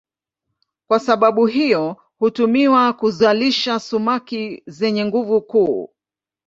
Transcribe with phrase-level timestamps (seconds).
[0.87, 5.89] Kwa sababu hiyo hutumiwa kuzalisha sumaku zenye nguvu kuu.